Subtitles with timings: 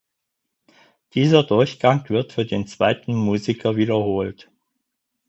[1.13, 4.49] Dieser Durchgang wird für den zweiten Musiker wiederholt.